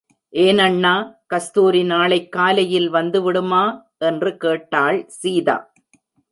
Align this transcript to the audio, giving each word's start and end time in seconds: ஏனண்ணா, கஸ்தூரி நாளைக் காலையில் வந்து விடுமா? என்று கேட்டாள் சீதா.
ஏனண்ணா, 0.33 1.15
கஸ்தூரி 1.27 1.83
நாளைக் 1.83 2.31
காலையில் 2.31 2.89
வந்து 2.89 3.21
விடுமா? 3.21 3.91
என்று 3.97 4.37
கேட்டாள் 4.37 5.05
சீதா. 5.07 5.71